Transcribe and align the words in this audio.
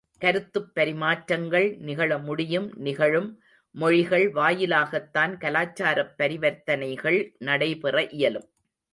கருத்துப்பரிமாற்றங்கள் 0.21 1.67
நிகழமுடியும் 1.81 2.71
நிகழும் 2.77 3.27
மொழிகள் 3.75 4.31
வாயிலாகத்தான் 4.31 5.33
கலாச்சாரப் 5.37 6.15
பரிவர்த்தனைகள் 6.17 7.19
நடைபெற 7.39 8.03
இயலும். 8.09 8.49